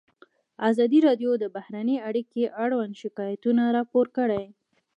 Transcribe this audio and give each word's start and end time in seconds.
ازادي 0.69 0.99
راډیو 1.07 1.31
د 1.39 1.45
بهرنۍ 1.55 1.97
اړیکې 2.09 2.43
اړوند 2.63 2.93
شکایتونه 3.01 3.63
راپور 3.77 4.05
کړي. 4.17 4.43